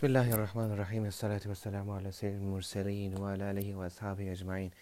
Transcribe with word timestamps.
Bismillahirrahmanirrahim. 0.00 1.10
Salatu 1.12 1.48
wassalamu 1.48 1.92
ala 1.92 2.10
sayyidil 2.10 2.40
mursalin 2.40 3.18
wa 3.18 3.32
ala 3.32 3.50
alihi 3.50 3.74
wa 3.74 3.84
ajma'in. 3.84 4.72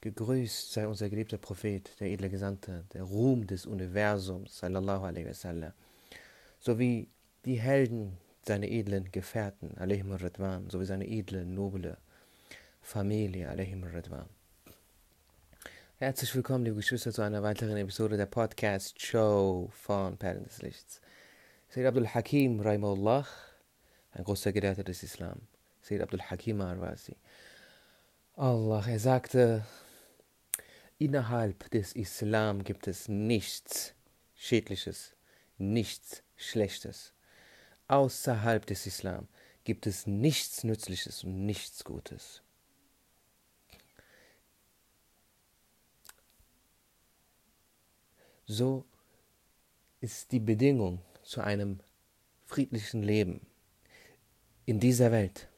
Gegrüßt 0.00 0.72
sei 0.72 0.86
unser 0.86 1.10
geliebter 1.10 1.36
Prophet, 1.36 1.90
der 2.00 2.08
edle 2.08 2.30
Gesandte, 2.30 2.84
der 2.94 3.02
Ruhm 3.02 3.46
des 3.46 3.66
Universums, 3.66 4.56
sallallahu 4.62 5.04
alaihi 5.04 5.26
wasallam, 5.28 5.74
sowie 6.60 7.08
die 7.44 7.60
Helden, 7.60 8.16
seine 8.46 8.70
edlen 8.70 9.12
Gefährten, 9.12 9.76
alaihim 9.76 10.12
radwan, 10.12 10.70
sowie 10.70 10.86
seine 10.86 11.04
edle, 11.04 11.44
noble 11.44 11.98
Familie, 12.80 13.50
alaihim 13.50 13.84
radwan. 13.84 14.30
Herzlich 15.98 16.34
willkommen, 16.34 16.64
liebe 16.64 16.76
Geschwister, 16.76 17.12
zu 17.12 17.20
einer 17.20 17.42
weiteren 17.42 17.76
Episode 17.76 18.16
der 18.16 18.24
Podcast-Show 18.24 19.68
von 19.74 20.16
Perlen 20.16 20.44
des 20.44 20.62
Lichts. 20.62 21.02
Sayyid 21.68 21.88
Abdul 21.88 22.06
Hakim, 22.06 22.60
Rahimullah, 22.60 23.26
ein 24.14 24.24
großer 24.24 24.52
Gelehrter 24.52 24.84
des 24.84 25.02
Islam, 25.02 25.40
Sayyid 25.82 26.02
Abdul 26.02 26.22
Hakim 26.22 26.60
Arwasi. 26.60 27.16
Allah, 28.36 28.84
er 28.86 28.98
sagte, 28.98 29.64
innerhalb 30.98 31.70
des 31.70 31.92
Islam 31.92 32.64
gibt 32.64 32.86
es 32.86 33.08
nichts 33.08 33.94
Schädliches, 34.36 35.14
nichts 35.58 36.22
Schlechtes. 36.36 37.12
Außerhalb 37.88 38.64
des 38.66 38.86
Islam 38.86 39.28
gibt 39.64 39.86
es 39.86 40.06
nichts 40.06 40.64
Nützliches 40.64 41.24
und 41.24 41.44
nichts 41.44 41.84
Gutes. 41.84 42.42
So 48.46 48.84
ist 50.00 50.32
die 50.32 50.40
Bedingung 50.40 51.00
zu 51.22 51.40
einem 51.40 51.80
friedlichen 52.46 53.02
Leben 53.02 53.46
in 54.66 54.80
dieser 54.80 55.12
Welt 55.12 55.48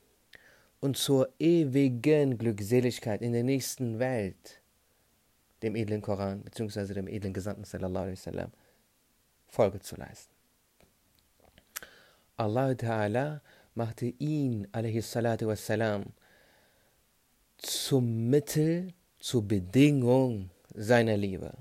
und 0.81 0.97
zur 0.97 1.29
ewigen 1.39 2.39
Glückseligkeit 2.39 3.23
in 3.23 3.33
der 3.33 3.43
nächsten 3.43 3.99
Welt, 3.99 4.61
dem 5.63 5.75
edlen 5.77 6.03
Koran 6.03 6.43
bzw. 6.43 6.95
dem 6.95 7.09
edlen 7.09 7.33
Gesandten 7.33 7.65
sallallahu 7.65 8.05
alaihi 8.05 8.19
wasallam, 8.19 8.53
Folge 9.49 9.81
zu 9.81 9.97
leisten. 9.97 10.35
Allah 12.37 12.73
Ta'ala 12.73 13.41
machte 13.75 14.07
ihn 14.07 14.69
wassalam 14.73 16.05
zum 17.59 18.29
Mittel, 18.29 18.93
zur 19.19 19.43
Bedingung 19.43 20.51
seiner 20.75 21.17
Liebe. 21.17 21.53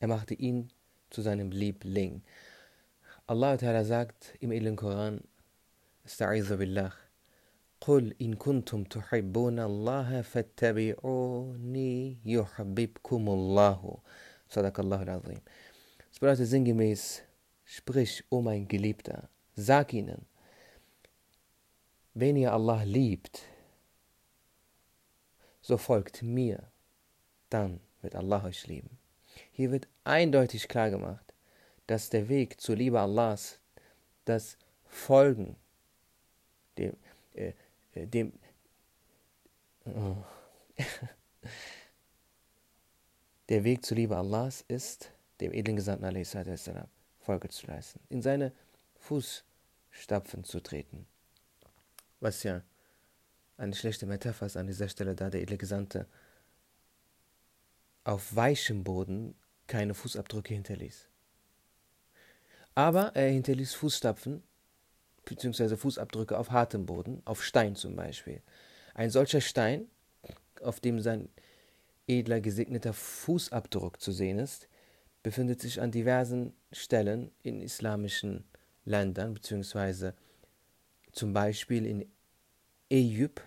Er 0.00 0.08
machte 0.08 0.34
ihn 0.34 0.70
zu 1.10 1.20
seinem 1.20 1.50
Liebling. 1.50 2.22
Allah 3.26 3.54
Ta'ala 3.54 3.84
sagt 3.84 4.34
im 4.40 4.50
edlen 4.50 4.76
Koran, 4.76 5.20
استعيذ 6.05 6.55
بالله 6.55 6.91
قل 7.81 8.15
إن 8.21 8.33
كنتم 8.33 8.83
تحبون 8.83 9.59
الله 9.59 10.21
فاتبعوني 10.21 12.17
يحببكم 12.25 13.29
الله 13.29 13.97
صدق 14.49 14.79
الله 14.79 15.01
العظيم 15.03 15.41
Es 16.11 16.19
bedeutet 16.19 16.47
sinngemäß, 16.47 17.21
sprich, 17.65 18.23
o 18.29 18.37
oh 18.37 18.41
mein 18.41 18.67
Geliebter, 18.67 19.29
sag 19.55 19.93
ihnen, 19.93 20.25
wenn 22.13 22.35
ihr 22.37 22.51
Allah 22.53 22.81
liebt, 22.83 23.43
so 25.61 25.77
folgt 25.77 26.23
mir, 26.23 26.71
dann 27.49 27.79
wird 28.01 28.15
Allah 28.15 28.45
euch 28.45 28.65
lieben. 28.67 28.97
Hier 29.51 29.71
wird 29.71 29.87
eindeutig 30.05 30.67
klar 30.67 30.89
gemacht, 30.89 31.33
dass 31.85 32.09
der 32.09 32.29
Weg 32.29 32.59
zur 32.59 32.75
Liebe 32.75 32.99
Allahs 32.99 33.59
das 34.25 34.57
Folgen 34.85 35.55
dem, 36.78 36.96
äh, 37.34 37.52
äh 37.94 38.06
dem 38.06 38.32
oh. 39.86 40.16
der 43.48 43.64
Weg 43.64 43.84
zur 43.84 43.96
Liebe 43.96 44.16
Allahs 44.16 44.64
ist, 44.68 45.12
dem 45.40 45.52
edlen 45.52 45.76
Gesandten 45.76 46.04
a.s. 46.04 46.70
Folge 47.18 47.48
zu 47.48 47.66
leisten, 47.66 48.00
in 48.08 48.22
seine 48.22 48.52
Fußstapfen 48.96 50.44
zu 50.44 50.60
treten. 50.60 51.06
Was 52.20 52.42
ja 52.42 52.62
eine 53.56 53.74
schlechte 53.74 54.06
Metapher 54.06 54.46
ist 54.46 54.56
an 54.56 54.66
dieser 54.66 54.88
Stelle, 54.88 55.14
da 55.14 55.30
der 55.30 55.42
edle 55.42 55.58
Gesandte 55.58 56.06
auf 58.04 58.34
weichem 58.34 58.84
Boden 58.84 59.34
keine 59.66 59.94
Fußabdrücke 59.94 60.54
hinterließ. 60.54 61.08
Aber 62.74 63.14
er 63.14 63.28
hinterließ 63.28 63.74
Fußstapfen 63.74 64.42
bzw. 65.24 65.76
Fußabdrücke 65.76 66.38
auf 66.38 66.50
hartem 66.50 66.86
Boden, 66.86 67.22
auf 67.24 67.42
Stein 67.42 67.76
zum 67.76 67.96
Beispiel. 67.96 68.42
Ein 68.94 69.10
solcher 69.10 69.40
Stein, 69.40 69.86
auf 70.60 70.80
dem 70.80 71.00
sein 71.00 71.28
edler 72.06 72.40
gesegneter 72.40 72.92
Fußabdruck 72.92 74.00
zu 74.00 74.12
sehen 74.12 74.38
ist, 74.38 74.68
befindet 75.22 75.60
sich 75.60 75.80
an 75.80 75.90
diversen 75.90 76.52
Stellen 76.72 77.30
in 77.42 77.60
islamischen 77.60 78.44
Ländern, 78.84 79.34
beziehungsweise 79.34 80.14
zum 81.12 81.32
Beispiel 81.32 81.86
in 81.86 82.10
Eyüp, 82.90 83.40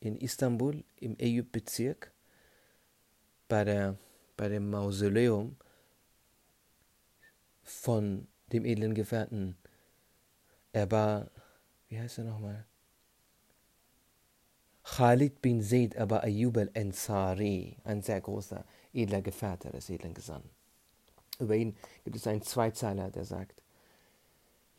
in 0.00 0.16
Istanbul, 0.16 0.84
im 0.96 1.16
Eyüp-Bezirk, 1.18 2.12
bei, 3.48 3.94
bei 4.36 4.48
dem 4.48 4.70
Mausoleum 4.70 5.56
von 7.62 8.26
dem 8.52 8.64
edlen 8.64 8.94
Gefährten 8.94 9.56
er 10.72 10.90
war, 10.90 11.30
wie 11.88 11.98
heißt 11.98 12.18
er 12.18 12.24
nochmal? 12.24 12.66
Khalid 14.84 15.40
bin 15.40 15.62
Zaid 15.62 15.96
Aba 15.96 16.18
Ayyub 16.18 16.56
al-Ansari, 16.56 17.76
ein 17.84 18.02
sehr 18.02 18.20
großer, 18.20 18.64
edler 18.92 19.22
Gefährte 19.22 19.70
des 19.70 19.88
edlen 19.90 20.14
Gesandten. 20.14 20.50
Über 21.38 21.56
ihn 21.56 21.76
gibt 22.04 22.16
es 22.16 22.26
einen 22.26 22.42
Zweizeiler, 22.42 23.10
der 23.10 23.24
sagt, 23.24 23.62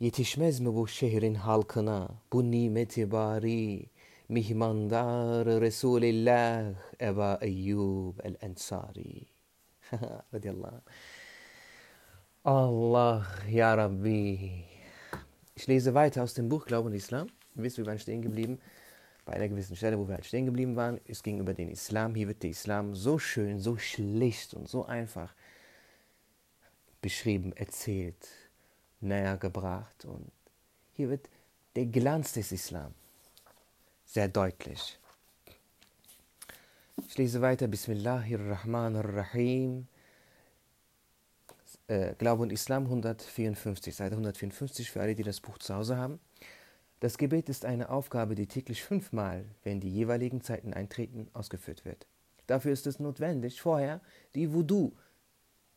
Yetişmez 0.00 0.60
mi 0.60 0.74
bu 0.74 0.88
şehrin 0.88 1.34
halkına 1.34 2.08
bu 2.32 2.50
nimeti 2.50 3.10
bari 3.10 3.90
mihmandar 4.28 5.46
Resulillah 5.46 6.74
Eba 7.00 7.38
Eyyub 7.40 8.18
el-Ansari. 8.24 9.26
Radiyallahu 10.34 10.80
Allah, 12.44 13.26
Ya 13.48 13.76
Rabbi, 13.76 14.64
ich 15.54 15.66
lese 15.66 15.94
weiter 15.94 16.22
aus 16.22 16.34
dem 16.34 16.48
Buch 16.48 16.66
Glauben 16.66 16.88
und 16.88 16.94
Islam. 16.94 17.28
Ihr 17.56 17.62
wisst, 17.62 17.78
wir 17.78 17.86
waren 17.86 17.98
stehen 17.98 18.22
geblieben 18.22 18.60
bei 19.24 19.32
einer 19.34 19.48
gewissen 19.48 19.76
Stelle, 19.76 19.98
wo 19.98 20.06
wir 20.06 20.14
halt 20.14 20.26
stehen 20.26 20.46
geblieben 20.46 20.76
waren. 20.76 21.00
Es 21.06 21.22
ging 21.22 21.38
über 21.38 21.54
den 21.54 21.70
Islam. 21.70 22.14
Hier 22.14 22.28
wird 22.28 22.42
der 22.42 22.50
Islam 22.50 22.94
so 22.94 23.18
schön, 23.18 23.60
so 23.60 23.78
schlicht 23.78 24.54
und 24.54 24.68
so 24.68 24.84
einfach 24.84 25.34
beschrieben, 27.00 27.52
erzählt, 27.56 28.28
näher 29.00 29.36
gebracht. 29.36 30.04
Und 30.04 30.30
hier 30.94 31.10
wird 31.10 31.28
der 31.76 31.86
Glanz 31.86 32.32
des 32.32 32.50
Islam 32.52 32.92
sehr 34.04 34.28
deutlich. 34.28 34.98
Ich 37.08 37.18
lese 37.18 37.40
weiter. 37.40 37.68
Bismillahirrahmanirrahim 37.68 39.86
äh, 41.88 42.14
Glaube 42.14 42.42
und 42.42 42.52
Islam 42.52 42.84
154, 42.84 43.94
Seite 43.94 44.12
154 44.12 44.90
für 44.90 45.00
alle, 45.00 45.14
die 45.14 45.22
das 45.22 45.40
Buch 45.40 45.58
zu 45.58 45.74
Hause 45.74 45.96
haben. 45.96 46.20
Das 47.00 47.18
Gebet 47.18 47.48
ist 47.48 47.64
eine 47.64 47.90
Aufgabe, 47.90 48.34
die 48.34 48.46
täglich 48.46 48.82
fünfmal, 48.82 49.44
wenn 49.62 49.80
die 49.80 49.90
jeweiligen 49.90 50.40
Zeiten 50.40 50.72
eintreten, 50.72 51.28
ausgeführt 51.34 51.84
wird. 51.84 52.06
Dafür 52.46 52.72
ist 52.72 52.86
es 52.86 52.98
notwendig, 52.98 53.60
vorher 53.60 54.00
die 54.34 54.52
Wudu, 54.52 54.92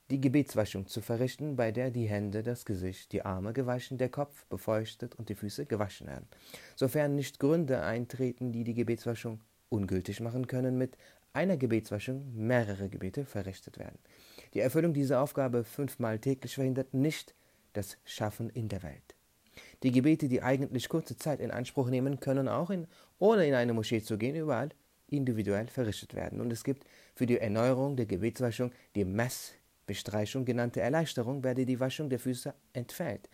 die 0.10 0.22
Gebetswaschung 0.22 0.88
zu 0.88 1.02
verrichten, 1.02 1.58
bei 1.58 1.72
der 1.72 1.92
die 1.92 2.08
Hände, 2.08 2.44
das 2.44 2.66
Gesicht, 2.66 3.12
die 3.12 3.24
Arme 3.24 3.52
gewaschen, 3.52 3.98
der 3.98 4.10
Kopf 4.10 4.46
befeuchtet 4.46 5.16
und 5.16 5.28
die 5.28 5.36
Füße 5.36 5.66
gewaschen 5.66 6.08
werden. 6.08 6.28
Sofern 6.76 7.16
nicht 7.16 7.40
Gründe 7.40 7.82
eintreten, 7.82 8.54
die 8.54 8.64
die 8.64 8.74
Gebetswaschung 8.74 9.42
ungültig 9.70 10.22
machen 10.22 10.48
können, 10.48 10.78
mit 10.78 10.98
einer 11.34 11.58
Gebetswaschung 11.58 12.34
mehrere 12.36 12.88
Gebete 12.90 13.26
verrichtet 13.26 13.78
werden. 13.80 14.00
Die 14.54 14.60
Erfüllung 14.60 14.94
dieser 14.94 15.22
Aufgabe 15.22 15.64
fünfmal 15.64 16.20
täglich 16.20 16.56
verhindert 16.56 16.94
nicht 16.94 17.36
das 17.74 17.98
Schaffen 18.06 18.50
in 18.50 18.70
der 18.70 18.84
Welt. 18.84 19.16
Die 19.84 19.92
Gebete, 19.92 20.28
die 20.28 20.42
eigentlich 20.42 20.90
kurze 20.90 21.18
Zeit 21.18 21.40
in 21.40 21.52
Anspruch 21.52 21.90
nehmen, 21.90 22.20
können 22.20 22.48
auch 22.48 22.70
in, 22.70 22.88
ohne 23.20 23.46
in 23.46 23.54
eine 23.54 23.74
Moschee 23.74 24.02
zu 24.02 24.18
gehen, 24.18 24.36
überall 24.36 24.70
individuell 25.08 25.68
verrichtet 25.68 26.14
werden. 26.14 26.42
Und 26.42 26.52
es 26.52 26.64
gibt 26.64 26.86
für 27.16 27.26
die 27.26 27.38
Erneuerung 27.38 27.96
der 27.96 28.06
Gebetswaschung 28.06 28.72
die 28.96 29.06
Messbestreichung 29.06 30.46
genannte 30.46 30.82
Erleichterung, 30.82 31.44
werde 31.44 31.66
die 31.66 31.80
Waschung 31.80 32.10
der 32.10 32.20
Füße 32.20 32.54
entfällt. 32.74 33.30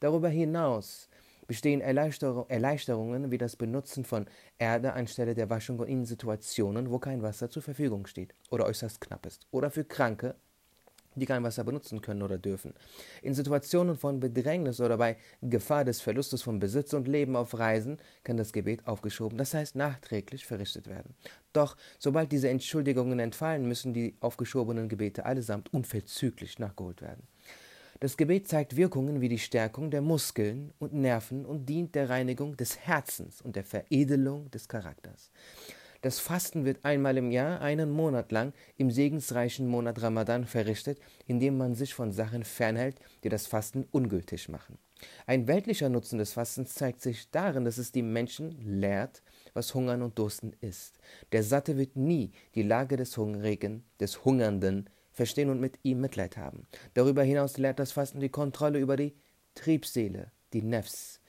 Darüber 0.00 0.28
hinaus 0.28 1.08
bestehen 1.46 1.80
Erleichterungen 1.80 3.30
wie 3.30 3.38
das 3.38 3.56
Benutzen 3.56 4.04
von 4.04 4.26
Erde 4.58 4.92
anstelle 4.92 5.34
der 5.34 5.48
Waschung 5.48 5.84
in 5.84 6.04
Situationen, 6.04 6.90
wo 6.90 6.98
kein 6.98 7.22
Wasser 7.22 7.48
zur 7.50 7.62
Verfügung 7.62 8.06
steht 8.06 8.34
oder 8.50 8.66
äußerst 8.66 9.00
knapp 9.00 9.26
ist, 9.26 9.46
oder 9.50 9.70
für 9.70 9.84
Kranke 9.84 10.34
die 11.20 11.26
kein 11.26 11.42
Wasser 11.42 11.64
benutzen 11.64 12.00
können 12.00 12.22
oder 12.22 12.38
dürfen. 12.38 12.74
In 13.22 13.34
Situationen 13.34 13.96
von 13.96 14.20
Bedrängnis 14.20 14.80
oder 14.80 14.96
bei 14.96 15.16
Gefahr 15.42 15.84
des 15.84 16.00
Verlustes 16.00 16.42
von 16.42 16.58
Besitz 16.58 16.92
und 16.92 17.08
Leben 17.08 17.36
auf 17.36 17.58
Reisen 17.58 17.98
kann 18.24 18.36
das 18.36 18.52
Gebet 18.52 18.86
aufgeschoben, 18.86 19.38
das 19.38 19.54
heißt 19.54 19.76
nachträglich 19.76 20.46
verrichtet 20.46 20.88
werden. 20.88 21.14
Doch 21.52 21.76
sobald 21.98 22.32
diese 22.32 22.48
Entschuldigungen 22.48 23.18
entfallen, 23.18 23.66
müssen 23.66 23.94
die 23.94 24.16
aufgeschobenen 24.20 24.88
Gebete 24.88 25.24
allesamt 25.24 25.72
unverzüglich 25.72 26.58
nachgeholt 26.58 27.02
werden. 27.02 27.26
Das 28.00 28.18
Gebet 28.18 28.46
zeigt 28.46 28.76
Wirkungen 28.76 29.22
wie 29.22 29.30
die 29.30 29.38
Stärkung 29.38 29.90
der 29.90 30.02
Muskeln 30.02 30.72
und 30.78 30.92
Nerven 30.92 31.46
und 31.46 31.66
dient 31.66 31.94
der 31.94 32.10
Reinigung 32.10 32.54
des 32.56 32.78
Herzens 32.78 33.40
und 33.40 33.56
der 33.56 33.64
Veredelung 33.64 34.50
des 34.50 34.68
Charakters. 34.68 35.30
Das 36.02 36.18
Fasten 36.18 36.64
wird 36.64 36.84
einmal 36.84 37.16
im 37.16 37.30
Jahr, 37.30 37.60
einen 37.60 37.90
Monat 37.90 38.32
lang, 38.32 38.52
im 38.76 38.90
segensreichen 38.90 39.66
Monat 39.66 40.02
Ramadan 40.02 40.44
verrichtet, 40.44 40.98
indem 41.26 41.56
man 41.56 41.74
sich 41.74 41.94
von 41.94 42.12
Sachen 42.12 42.44
fernhält, 42.44 43.00
die 43.24 43.28
das 43.28 43.46
Fasten 43.46 43.86
ungültig 43.90 44.48
machen. 44.48 44.78
Ein 45.26 45.46
weltlicher 45.46 45.88
Nutzen 45.88 46.18
des 46.18 46.32
Fastens 46.32 46.74
zeigt 46.74 47.02
sich 47.02 47.30
darin, 47.30 47.64
dass 47.64 47.78
es 47.78 47.92
die 47.92 48.02
Menschen 48.02 48.80
lehrt, 48.80 49.22
was 49.52 49.74
Hungern 49.74 50.02
und 50.02 50.18
Dursten 50.18 50.54
ist. 50.60 50.98
Der 51.32 51.42
Satte 51.42 51.76
wird 51.76 51.96
nie 51.96 52.32
die 52.54 52.62
Lage 52.62 52.96
des 52.96 53.16
Hungrigen, 53.16 53.84
des 54.00 54.24
Hungernden 54.24 54.88
verstehen 55.12 55.50
und 55.50 55.60
mit 55.60 55.78
ihm 55.82 56.00
Mitleid 56.00 56.36
haben. 56.36 56.66
Darüber 56.94 57.22
hinaus 57.22 57.56
lehrt 57.56 57.78
das 57.78 57.92
Fasten 57.92 58.20
die 58.20 58.28
Kontrolle 58.28 58.78
über 58.78 58.96
die 58.96 59.14
Triebseele, 59.54 60.30
die 60.52 60.62
Nefs, 60.62 61.20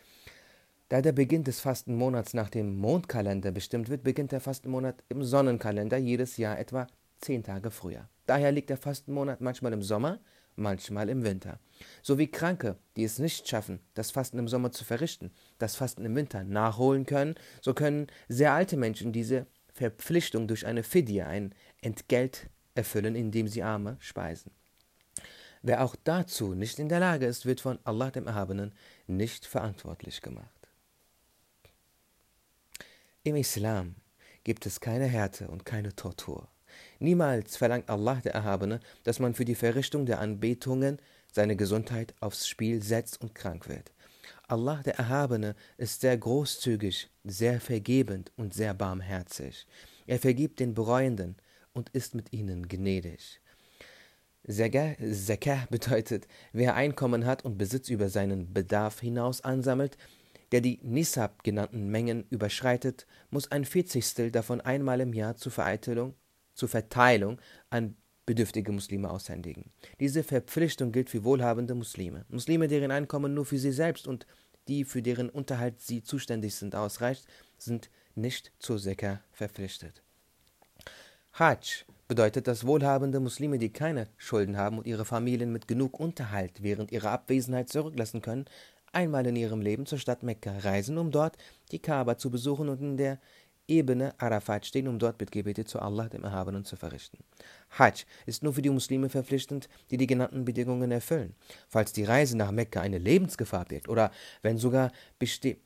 da 0.90 1.02
der 1.02 1.12
Beginn 1.12 1.44
des 1.44 1.60
Fastenmonats 1.60 2.34
nach 2.34 2.50
dem 2.50 2.78
Mondkalender 2.78 3.52
bestimmt 3.52 3.90
wird, 3.90 4.04
beginnt 4.04 4.32
der 4.32 4.42
Fastenmonat 4.42 5.04
im 5.10 5.24
Sonnenkalender 5.24 5.98
jedes 5.98 6.38
Jahr 6.38 6.58
etwa 6.58 6.88
zehn 7.20 7.44
Tage 7.44 7.72
früher. 7.72 8.08
Daher 8.26 8.52
liegt 8.52 8.70
der 8.70 8.78
Fastenmonat 8.78 9.42
manchmal 9.42 9.74
im 9.74 9.82
Sommer, 9.82 10.20
manchmal 10.56 11.10
im 11.10 11.24
Winter. 11.24 11.60
So 12.02 12.18
wie 12.18 12.32
Kranke, 12.32 12.78
die 12.96 13.04
es 13.04 13.20
nicht 13.20 13.48
schaffen, 13.48 13.80
das 13.94 14.12
Fasten 14.12 14.40
im 14.40 14.48
Sommer 14.48 14.72
zu 14.72 14.86
verrichten, 14.86 15.32
das 15.60 15.76
Fasten 15.76 16.06
im 16.06 16.16
Winter 16.16 16.44
nachholen 16.44 17.06
können, 17.06 17.36
so 17.62 17.74
können 17.74 18.08
sehr 18.28 18.54
alte 18.54 18.78
Menschen 18.78 19.12
diese 19.12 19.46
Verpflichtung 19.74 20.48
durch 20.48 20.66
eine 20.66 20.84
Fidya, 20.84 21.28
ein 21.28 21.54
Entgelt, 21.82 22.50
erfüllen, 22.76 23.16
indem 23.16 23.48
sie 23.48 23.64
Arme 23.64 23.98
speisen. 24.00 24.52
Wer 25.62 25.84
auch 25.84 25.96
dazu 26.04 26.54
nicht 26.54 26.80
in 26.80 26.90
der 26.90 27.00
Lage 27.00 27.26
ist, 27.26 27.46
wird 27.46 27.62
von 27.62 27.80
Allah 27.84 28.12
dem 28.12 28.28
Erhabenen 28.28 28.74
nicht 29.08 29.46
verantwortlich 29.46 30.22
gemacht. 30.22 30.57
Im 33.28 33.36
Islam 33.36 33.96
gibt 34.46 34.66
es 34.66 34.80
keine 34.80 35.04
Härte 35.04 35.50
und 35.50 35.66
keine 35.66 35.94
Tortur. 35.94 36.48
Niemals 37.00 37.58
verlangt 37.58 37.90
Allah 37.90 38.22
der 38.24 38.34
Erhabene, 38.34 38.80
dass 39.04 39.20
man 39.20 39.34
für 39.34 39.44
die 39.44 39.54
Verrichtung 39.54 40.06
der 40.06 40.22
Anbetungen 40.22 40.98
seine 41.34 41.58
Gesundheit 41.58 42.16
aufs 42.22 42.48
Spiel 42.48 42.82
setzt 42.82 43.20
und 43.20 43.36
krank 43.36 43.68
wird. 43.68 43.92
Allah 44.48 44.82
der 44.82 44.96
Erhabene 44.96 45.58
ist 45.76 46.00
sehr 46.00 46.18
großzügig, 46.18 47.10
sehr 47.26 47.60
vergebend 47.60 48.32
und 48.38 48.54
sehr 48.54 48.74
barmherzig. 48.74 49.68
Er 50.06 50.20
vergibt 50.20 50.62
den 50.62 50.74
Bereuenden 50.74 51.36
und 51.74 51.90
ist 51.90 52.16
mit 52.16 52.32
ihnen 52.32 52.70
gnädig. 52.70 53.42
Zakah 54.48 55.68
bedeutet, 55.70 56.30
wer 56.54 56.76
Einkommen 56.76 57.26
hat 57.26 57.44
und 57.44 57.58
Besitz 57.58 57.90
über 57.90 58.08
seinen 58.08 58.54
Bedarf 58.54 59.02
hinaus 59.02 59.42
ansammelt, 59.42 59.98
der 60.52 60.62
die 60.62 60.80
Nisab 60.82 61.44
genannten 61.44 61.90
Mengen 61.90 62.26
überschreitet, 62.30 63.06
muss 63.30 63.52
ein 63.52 63.66
Vierzigstel 63.66 64.32
davon 64.32 64.62
einmal 64.62 65.02
im 65.02 65.14
Jahr 65.14 65.36
zur 65.36 65.52
zur 66.54 66.70
Verteilung 66.70 67.40
an 67.70 67.96
bedürftige 68.26 68.72
Muslime 68.72 69.10
aushändigen. 69.10 69.72
Diese 70.00 70.24
Verpflichtung 70.24 70.92
gilt 70.92 71.10
für 71.10 71.24
wohlhabende 71.24 71.76
Muslime. 71.76 72.26
Muslime, 72.30 72.68
deren 72.68 72.92
Einkommen 72.92 73.34
nur 73.34 73.46
für 73.46 73.58
sie 73.58 73.72
selbst 73.72 74.08
und 74.08 74.28
die, 74.68 74.84
für 74.84 75.02
deren 75.02 75.30
Unterhalt 75.30 75.82
sie 75.82 76.04
zuständig 76.04 76.56
sind, 76.56 76.76
ausreicht, 76.76 77.26
sind 77.58 77.90
nicht 78.16 78.52
zur 78.60 78.80
Sekka 78.80 79.22
verpflichtet. 79.32 80.04
Hajj 81.34 81.86
bedeutet, 82.08 82.48
dass 82.48 82.66
wohlhabende 82.66 83.20
Muslime, 83.20 83.60
die 83.60 83.72
keine 83.72 84.08
Schulden 84.18 84.58
haben 84.58 84.78
und 84.78 84.88
ihre 84.88 85.06
Familien 85.06 85.52
mit 85.52 85.68
genug 85.68 86.00
Unterhalt 86.00 86.64
während 86.64 86.92
ihrer 86.92 87.12
Abwesenheit 87.12 87.70
zurücklassen 87.70 88.22
können, 88.22 88.46
einmal 88.98 89.28
in 89.28 89.36
ihrem 89.36 89.62
Leben 89.62 89.86
zur 89.86 90.00
Stadt 90.00 90.24
Mekka 90.24 90.58
reisen, 90.58 90.98
um 90.98 91.12
dort 91.12 91.38
die 91.72 91.78
Kaaba 91.78 92.18
zu 92.18 92.32
besuchen 92.32 92.68
und 92.68 92.82
in 92.82 92.98
der 92.98 93.20
Ebene 93.68 94.16
Arafat 94.18 94.66
stehen, 94.66 94.88
um 94.88 94.98
dort 94.98 95.20
Bittgebete 95.20 95.66
zu 95.66 95.80
Allah, 95.80 96.10
dem 96.10 96.24
Erhabenen, 96.24 96.66
zu 96.66 96.78
verrichten. 96.78 97.20
Hajj 97.78 98.06
ist 98.26 98.42
nur 98.42 98.54
für 98.54 98.64
die 98.64 98.72
Muslime 98.72 99.10
verpflichtend, 99.10 99.70
die 99.92 99.98
die 99.98 100.08
genannten 100.08 100.46
Bedingungen 100.46 100.90
erfüllen. 100.90 101.36
Falls 101.68 101.94
die 101.94 102.06
Reise 102.06 102.38
nach 102.38 102.50
Mekka 102.50 102.82
eine 102.82 102.98
Lebensgefahr 102.98 103.66
birgt 103.66 103.88
oder 103.88 104.10
wenn 104.42 104.58
sogar 104.58 104.92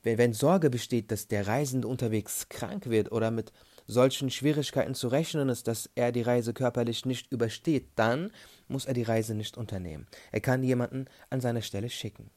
wenn 0.04 0.34
Sorge 0.34 0.70
besteht, 0.70 1.12
dass 1.12 1.28
der 1.28 1.48
Reisende 1.48 1.88
unterwegs 1.88 2.50
krank 2.50 2.90
wird 2.90 3.14
oder 3.14 3.32
mit 3.32 3.54
solchen 3.88 4.30
Schwierigkeiten 4.30 4.96
zu 4.96 5.08
rechnen 5.08 5.48
ist, 5.48 5.68
dass 5.70 5.90
er 5.96 6.12
die 6.12 6.24
Reise 6.24 6.54
körperlich 6.54 7.06
nicht 7.06 7.32
übersteht, 7.32 7.92
dann 7.96 8.32
muss 8.68 8.86
er 8.86 8.94
die 8.94 9.04
Reise 9.04 9.36
nicht 9.36 9.58
unternehmen. 9.58 10.08
Er 10.34 10.42
kann 10.42 10.64
jemanden 10.64 11.06
an 11.30 11.40
seine 11.40 11.62
Stelle 11.62 11.90
schicken. 11.90 12.30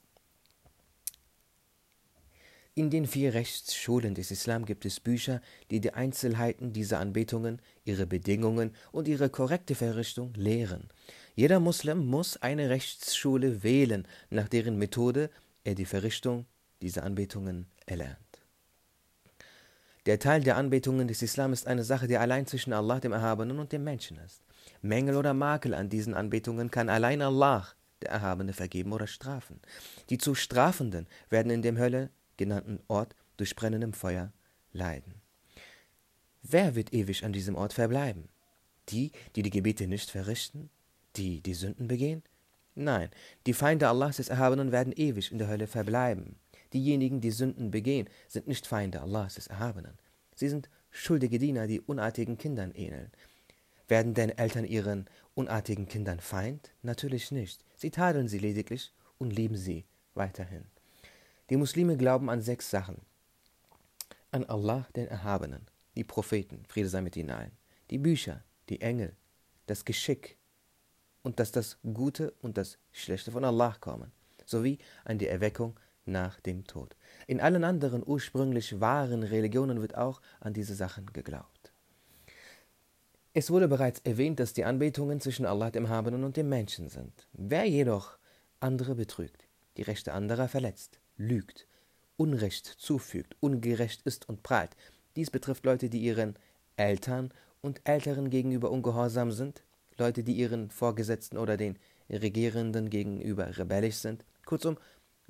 In 2.76 2.91
den 2.91 3.06
vier 3.06 3.35
Rechtsschulen 3.35 4.17
des 4.17 4.32
Islam 4.32 4.65
gibt 4.65 4.85
es 4.85 4.99
Bücher, 4.99 5.41
die 5.71 5.81
die 5.81 5.94
Einzelheiten 5.94 6.73
dieser 6.73 6.99
Anbetungen, 6.99 7.62
ihre 7.85 8.05
Bedingungen 8.05 8.75
und 8.91 9.06
ihre 9.06 9.31
korrekte 9.31 9.76
Verrichtung 9.76 10.35
lehren. 10.35 10.88
Jeder 11.37 11.61
Muslim 11.61 12.05
muss 12.05 12.37
eine 12.38 12.71
Rechtsschule 12.71 13.62
wählen, 13.62 14.09
nach 14.29 14.49
deren 14.49 14.76
Methode 14.76 15.31
er 15.62 15.76
die 15.76 15.85
Verrichtung 15.85 16.47
dieser 16.82 17.05
Anbetungen 17.05 17.67
erlernt. 17.87 18.19
Der 20.06 20.19
Teil 20.19 20.43
der 20.43 20.56
Anbetungen 20.56 21.06
des 21.06 21.23
Islam 21.23 21.53
ist 21.53 21.69
eine 21.69 21.85
Sache, 21.85 22.09
die 22.09 22.17
allein 22.17 22.49
zwischen 22.49 22.73
Allah, 22.73 22.99
dem 22.99 23.12
Erhabenen, 23.12 23.61
und 23.61 23.71
dem 23.71 23.85
Menschen 23.85 24.19
ist. 24.19 24.43
Mängel 24.82 25.17
oder 25.17 25.32
Makel 25.32 25.75
an 25.75 25.91
diesen 25.91 26.12
Anbetungen 26.12 26.73
kann 26.73 26.88
allein 26.88 27.23
Allah, 27.23 27.69
der 28.03 28.11
Erhabene, 28.11 28.53
vergeben 28.53 28.93
oder 28.93 29.06
strafen. 29.06 29.61
Die 30.11 30.19
zu 30.19 30.35
Strafenden 30.35 31.06
werden 31.31 31.50
in 31.50 31.62
der 31.62 31.79
Hölle 31.79 32.11
genannten 32.37 32.81
Ort 32.89 33.15
durch 33.37 33.57
brennendem 33.57 33.93
Feuer 33.93 34.33
leiden. 34.73 35.15
Wer 36.43 36.75
wird 36.75 36.93
ewig 36.93 37.25
an 37.25 37.33
diesem 37.33 37.55
Ort 37.55 37.73
verbleiben? 37.73 38.29
Die, 38.91 39.13
die 39.35 39.43
die 39.43 39.51
Gebete 39.51 39.87
nicht 39.87 40.11
verrichten? 40.11 40.69
Die, 41.17 41.41
die 41.41 41.55
Sünden 41.55 41.89
begehen? 41.89 42.23
Nein, 42.75 43.09
die 43.47 43.55
Feinde 43.55 43.89
Allahs 43.89 44.17
des 44.17 44.29
Erhabenen 44.29 44.73
werden 44.73 44.93
ewig 44.95 45.31
in 45.31 45.39
der 45.39 45.49
Hölle 45.49 45.67
verbleiben. 45.67 46.37
Diejenigen, 46.73 47.21
die 47.21 47.31
Sünden 47.31 47.71
begehen, 47.71 48.09
sind 48.29 48.49
nicht 48.49 48.67
Feinde 48.67 49.01
Allahs 49.01 49.37
des 49.37 49.47
Erhabenen. 49.47 49.97
Sie 50.35 50.49
sind 50.49 50.69
schuldige 50.91 51.38
Diener, 51.38 51.67
die 51.67 51.81
unartigen 51.81 52.37
Kindern 52.37 52.73
ähneln. 52.73 53.11
Werden 53.87 54.14
denn 54.14 54.31
Eltern 54.31 54.64
ihren 54.64 55.07
unartigen 55.35 55.87
Kindern 55.87 56.21
Feind? 56.21 56.73
Natürlich 56.83 57.31
nicht. 57.31 57.64
Sie 57.76 57.91
tadeln 57.91 58.29
sie 58.29 58.38
lediglich 58.38 58.93
und 59.19 59.31
lieben 59.31 59.57
sie 59.57 59.85
weiterhin. 60.14 60.64
Die 61.51 61.57
Muslime 61.59 61.99
glauben 61.99 62.31
an 62.31 62.41
sechs 62.41 62.71
Sachen. 62.71 63.03
An 64.31 64.45
Allah, 64.45 64.87
den 64.97 65.09
Erhabenen, 65.09 65.67
die 65.95 66.03
Propheten, 66.03 66.65
Friede 66.67 66.89
sei 66.89 67.03
mit 67.03 67.17
ihnen 67.17 67.31
allen, 67.31 67.53
die 67.91 67.99
Bücher, 67.99 68.43
die 68.71 68.81
Engel, 68.81 69.15
das 69.67 69.85
Geschick 69.85 70.39
und 71.23 71.39
dass 71.39 71.53
das 71.53 71.79
Gute 71.83 72.33
und 72.41 72.57
das 72.57 72.79
Schlechte 72.93 73.31
von 73.31 73.45
Allah 73.45 73.77
kommen, 73.79 74.11
sowie 74.47 74.79
an 75.05 75.19
die 75.19 75.29
Erweckung 75.29 75.79
nach 76.07 76.41
dem 76.41 76.65
Tod. 76.65 76.97
In 77.27 77.43
allen 77.43 77.65
anderen 77.65 78.03
ursprünglich 78.07 78.81
wahren 78.81 79.23
Religionen 79.23 79.83
wird 79.83 79.99
auch 79.99 80.23
an 80.41 80.55
diese 80.55 80.75
Sachen 80.75 81.13
geglaubt. 81.13 81.73
Es 83.35 83.51
wurde 83.51 83.69
bereits 83.69 84.01
erwähnt, 84.01 84.41
dass 84.41 84.55
die 84.55 84.65
Anbetungen 84.65 85.21
zwischen 85.21 85.45
Allah 85.45 85.71
dem 85.71 85.91
Habenen 85.91 86.25
und 86.25 86.39
dem 86.39 86.49
Menschen 86.49 86.89
sind. 86.89 87.29
Wer 87.33 87.67
jedoch 87.67 88.17
andere 88.61 88.95
betrügt, 88.95 89.47
die 89.77 89.83
Rechte 89.83 90.15
anderer 90.15 90.49
verletzt, 90.49 91.01
lügt, 91.16 91.66
Unrecht 92.16 92.66
zufügt, 92.66 93.37
ungerecht 93.40 94.02
ist 94.02 94.28
und 94.28 94.42
prahlt. 94.42 94.76
Dies 95.16 95.30
betrifft 95.30 95.64
Leute, 95.64 95.88
die 95.88 96.00
ihren 96.00 96.37
Eltern 96.76 97.33
und 97.61 97.80
Älteren 97.85 98.30
gegenüber 98.30 98.71
ungehorsam 98.71 99.33
sind, 99.33 99.62
Leute, 99.97 100.23
die 100.23 100.35
ihren 100.35 100.71
Vorgesetzten 100.71 101.38
oder 101.38 101.56
den 101.56 101.78
Regierenden 102.11 102.90
gegenüber 102.90 103.56
rebellisch 103.56 103.97
sind. 103.97 104.25
Kurzum, 104.44 104.76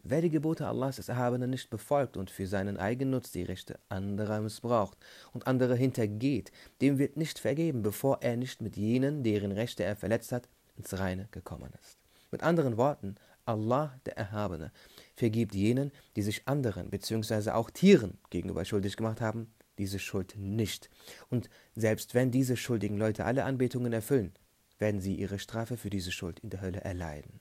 wer 0.03 0.21
die 0.21 0.31
Gebote 0.31 0.67
Allahs 0.67 0.97
des 0.97 1.09
Erhabenen 1.09 1.51
nicht 1.51 1.71
befolgt 1.71 2.17
und 2.17 2.31
für 2.31 2.47
seinen 2.47 2.77
Eigennutz 2.77 3.31
die 3.31 3.43
Rechte 3.43 3.79
anderer 3.89 4.41
missbraucht 4.41 4.99
und 5.33 5.47
andere 5.47 5.77
hintergeht, 5.77 6.51
dem 6.81 6.99
wird 6.99 7.17
nicht 7.17 7.39
vergeben, 7.39 7.83
bevor 7.83 8.19
er 8.23 8.37
nicht 8.37 8.61
mit 8.61 8.77
jenen, 8.77 9.23
deren 9.23 9.53
Rechte 9.53 9.85
er 9.85 9.97
verletzt 9.97 10.33
hat, 10.33 10.49
ins 10.77 10.99
Reine 10.99 11.29
gekommen 11.31 11.71
ist. 11.81 11.99
Mit 12.31 12.43
anderen 12.43 12.77
Worten, 12.77 13.17
Allah 13.47 13.95
der 14.07 14.17
Erhabene 14.17 14.73
vergibt 15.15 15.55
jenen, 15.55 15.93
die 16.17 16.23
sich 16.23 16.47
anderen 16.47 16.91
bzw. 16.91 17.51
auch 17.51 17.71
Tieren 17.71 18.19
gegenüber 18.31 18.65
schuldig 18.65 18.97
gemacht 18.97 19.21
haben, 19.21 19.53
diese 19.79 19.99
Schuld 19.99 20.35
nicht. 20.37 20.91
Und 21.31 21.49
selbst 21.75 22.15
wenn 22.15 22.31
diese 22.31 22.57
schuldigen 22.57 22.97
Leute 22.97 23.25
alle 23.25 23.45
Anbetungen 23.45 23.93
erfüllen, 23.93 24.33
werden 24.79 25.01
sie 25.01 25.15
ihre 25.15 25.39
Strafe 25.39 25.77
für 25.77 25.91
diese 25.91 26.13
Schuld 26.13 26.41
in 26.41 26.51
der 26.51 26.61
Hölle 26.61 26.81
erleiden. 26.81 27.41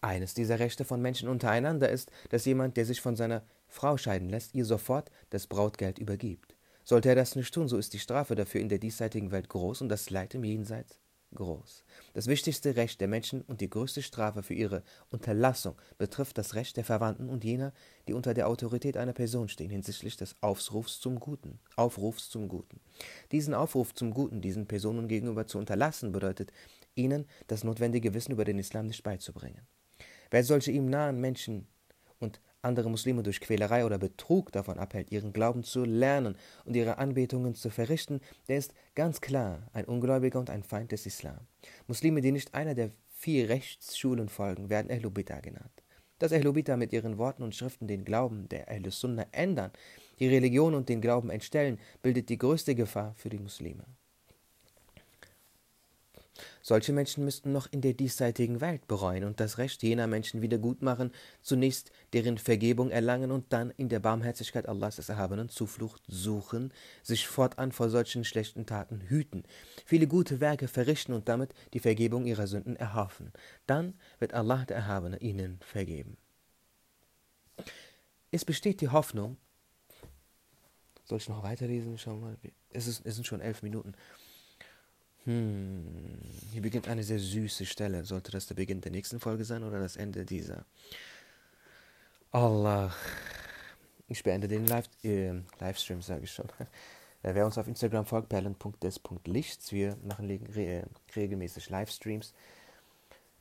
Eines 0.00 0.32
dieser 0.32 0.58
Rechte 0.58 0.84
von 0.84 1.02
Menschen 1.02 1.28
untereinander 1.28 1.90
ist, 1.90 2.10
dass 2.30 2.46
jemand, 2.46 2.76
der 2.76 2.86
sich 2.86 3.00
von 3.00 3.16
seiner 3.16 3.42
Frau 3.68 3.98
scheiden 3.98 4.30
lässt, 4.30 4.54
ihr 4.54 4.64
sofort 4.64 5.10
das 5.28 5.46
Brautgeld 5.46 5.98
übergibt. 5.98 6.54
Sollte 6.84 7.10
er 7.10 7.14
das 7.14 7.36
nicht 7.36 7.52
tun, 7.52 7.68
so 7.68 7.76
ist 7.76 7.92
die 7.92 7.98
Strafe 7.98 8.34
dafür 8.34 8.60
in 8.60 8.70
der 8.70 8.78
diesseitigen 8.78 9.30
Welt 9.30 9.48
groß 9.48 9.82
und 9.82 9.90
das 9.90 10.08
Leid 10.08 10.34
im 10.34 10.44
Jenseits 10.44 10.98
groß. 11.34 11.84
Das 12.14 12.26
wichtigste 12.26 12.76
Recht 12.76 13.00
der 13.00 13.08
Menschen 13.08 13.42
und 13.42 13.60
die 13.60 13.70
größte 13.70 14.02
Strafe 14.02 14.42
für 14.42 14.54
ihre 14.54 14.82
Unterlassung 15.10 15.76
betrifft 15.98 16.38
das 16.38 16.54
Recht 16.54 16.76
der 16.76 16.84
Verwandten 16.84 17.28
und 17.28 17.44
jener, 17.44 17.72
die 18.08 18.12
unter 18.12 18.34
der 18.34 18.48
Autorität 18.48 18.96
einer 18.96 19.12
Person 19.12 19.48
stehen, 19.48 19.70
hinsichtlich 19.70 20.16
des 20.16 20.36
Aufrufs 20.40 21.00
zum 21.00 21.20
Guten. 21.20 21.60
Aufrufs 21.76 22.30
zum 22.30 22.48
Guten. 22.48 22.80
Diesen 23.32 23.54
Aufruf 23.54 23.94
zum 23.94 24.12
Guten 24.12 24.40
diesen 24.40 24.66
Personen 24.66 25.08
gegenüber 25.08 25.46
zu 25.46 25.58
unterlassen, 25.58 26.12
bedeutet, 26.12 26.52
ihnen 26.94 27.26
das 27.46 27.64
notwendige 27.64 28.14
Wissen 28.14 28.32
über 28.32 28.44
den 28.44 28.58
Islam 28.58 28.86
nicht 28.86 29.02
beizubringen. 29.02 29.66
Wer 30.30 30.44
solche 30.44 30.70
ihm 30.70 30.86
nahen 30.86 31.20
Menschen 31.20 31.66
und 32.18 32.40
andere 32.62 32.90
Muslime 32.90 33.22
durch 33.22 33.40
Quälerei 33.40 33.84
oder 33.84 33.98
Betrug 33.98 34.52
davon 34.52 34.78
abhält, 34.78 35.10
ihren 35.10 35.32
Glauben 35.32 35.62
zu 35.62 35.84
lernen 35.84 36.36
und 36.64 36.76
ihre 36.76 36.98
Anbetungen 36.98 37.54
zu 37.54 37.70
verrichten, 37.70 38.20
der 38.48 38.58
ist 38.58 38.74
ganz 38.94 39.20
klar 39.20 39.68
ein 39.72 39.86
Ungläubiger 39.86 40.38
und 40.38 40.50
ein 40.50 40.62
Feind 40.62 40.92
des 40.92 41.06
Islam. 41.06 41.40
Muslime, 41.86 42.20
die 42.20 42.32
nicht 42.32 42.54
einer 42.54 42.74
der 42.74 42.90
vier 43.08 43.48
Rechtsschulen 43.48 44.28
folgen, 44.28 44.70
werden 44.70 44.90
Ahlubita 44.90 45.40
genannt. 45.40 45.82
Dass 46.18 46.32
Ahlubita 46.32 46.76
mit 46.76 46.92
ihren 46.92 47.16
Worten 47.16 47.42
und 47.42 47.54
Schriften 47.54 47.88
den 47.88 48.04
Glauben 48.04 48.48
der 48.48 48.68
Ahl-Sunnah 48.68 49.26
ändern, 49.32 49.72
die 50.18 50.28
Religion 50.28 50.74
und 50.74 50.88
den 50.88 51.00
Glauben 51.00 51.30
entstellen, 51.30 51.78
bildet 52.02 52.28
die 52.28 52.38
größte 52.38 52.74
Gefahr 52.74 53.14
für 53.16 53.30
die 53.30 53.38
Muslime. 53.38 53.84
Solche 56.62 56.92
Menschen 56.92 57.24
müssten 57.24 57.52
noch 57.52 57.68
in 57.70 57.80
der 57.80 57.94
diesseitigen 57.94 58.60
Welt 58.60 58.86
bereuen 58.86 59.24
und 59.24 59.40
das 59.40 59.58
Recht 59.58 59.82
jener 59.82 60.06
Menschen 60.06 60.42
wiedergutmachen, 60.42 61.12
zunächst 61.42 61.90
deren 62.12 62.38
Vergebung 62.38 62.90
erlangen 62.90 63.30
und 63.30 63.52
dann 63.52 63.70
in 63.76 63.88
der 63.88 64.00
Barmherzigkeit 64.00 64.68
Allahs 64.68 64.96
des 64.96 65.08
Erhabenen 65.08 65.48
Zuflucht 65.48 66.02
suchen, 66.08 66.72
sich 67.02 67.26
fortan 67.26 67.72
vor 67.72 67.90
solchen 67.90 68.24
schlechten 68.24 68.66
Taten 68.66 69.00
hüten, 69.00 69.44
viele 69.86 70.06
gute 70.06 70.40
Werke 70.40 70.68
verrichten 70.68 71.12
und 71.12 71.28
damit 71.28 71.54
die 71.72 71.80
Vergebung 71.80 72.26
ihrer 72.26 72.46
Sünden 72.46 72.76
erhoffen. 72.76 73.32
Dann 73.66 73.94
wird 74.18 74.34
Allah 74.34 74.64
der 74.64 74.76
Erhabene 74.76 75.18
ihnen 75.18 75.58
vergeben. 75.60 76.16
Es 78.30 78.44
besteht 78.44 78.80
die 78.80 78.88
Hoffnung, 78.88 79.36
soll 81.10 81.18
ich 81.18 81.28
noch 81.28 81.42
weiterlesen? 81.42 81.98
Schau 81.98 82.16
mal, 82.16 82.36
es, 82.70 82.86
ist, 82.86 83.04
es 83.04 83.16
sind 83.16 83.26
schon 83.26 83.40
elf 83.40 83.62
Minuten. 83.62 83.94
Hm, 85.24 85.84
hier 86.52 86.62
beginnt 86.62 86.88
eine 86.88 87.02
sehr 87.02 87.18
süße 87.18 87.66
Stelle. 87.66 88.04
Sollte 88.04 88.32
das 88.32 88.46
der 88.46 88.54
Beginn 88.54 88.80
der 88.80 88.92
nächsten 88.92 89.20
Folge 89.20 89.44
sein 89.44 89.64
oder 89.64 89.78
das 89.78 89.96
Ende 89.96 90.24
dieser? 90.24 90.64
Allah. 92.32 92.94
Ich 94.08 94.22
beende 94.22 94.48
den 94.48 94.66
Live 94.66 94.88
äh, 95.04 95.32
Livestream, 95.60 96.02
sage 96.02 96.24
ich 96.24 96.32
schon. 96.32 96.48
Äh, 97.22 97.34
wer 97.34 97.44
uns 97.44 97.58
auf 97.58 97.68
Instagram 97.68 98.06
folgt, 98.06 98.30
perlen.des.lichts, 98.30 99.72
wir 99.72 99.98
machen 100.02 100.26
re 100.54 100.84
regelmäßig 101.14 101.68
Livestreams. 101.68 102.32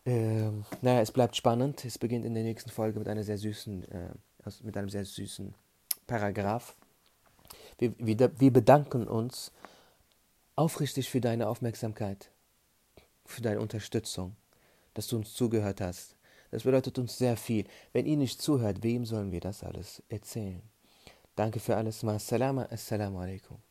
Ähm, 0.06 0.66
naja, 0.82 1.00
es 1.00 1.14
bleibt 1.14 1.38
spannend. 1.38 1.86
Es 1.86 1.98
beginnt 1.98 2.26
in 2.26 2.34
der 2.34 2.44
nächsten 2.44 2.72
Folge 2.72 3.00
mit 3.00 3.08
einer 3.08 3.24
sehr 3.24 3.38
süßen, 3.38 3.90
äh, 3.90 4.10
mit 4.64 4.76
einem 4.76 4.90
sehr 4.90 5.06
süßen 5.06 5.54
Paragraph. 6.08 6.76
Wir, 7.78 7.94
wir, 7.98 8.38
wir 8.38 8.52
bedanken 8.52 9.08
uns 9.08 9.54
aufrichtig 10.60 11.10
für 11.10 11.22
deine 11.22 11.48
Aufmerksamkeit, 11.48 12.32
für 13.26 13.42
deine 13.42 13.62
Unterstützung, 13.62 14.36
dass 14.94 15.08
du 15.08 15.16
uns 15.16 15.34
zugehört 15.34 15.80
hast. 15.80 16.18
Das 16.52 16.64
bedeutet 16.64 17.00
uns 17.00 17.18
sehr 17.18 17.38
viel. 17.38 17.66
Wenn 17.94 18.06
ihr 18.06 18.18
nicht 18.18 18.42
zuhört, 18.42 18.84
wem 18.84 19.06
sollen 19.06 19.32
wir 19.32 19.40
das 19.40 19.64
alles 19.64 20.04
erzählen? 20.10 20.62
Danke 21.36 21.62
für 21.62 21.78
alles. 21.78 22.04
Ma 22.04 22.16
assalamu 22.16 23.20
alaikum. 23.20 23.69